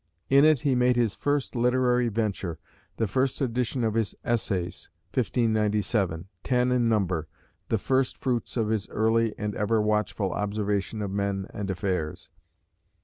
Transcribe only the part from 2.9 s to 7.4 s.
the first edition of his Essays (1597), ten in number,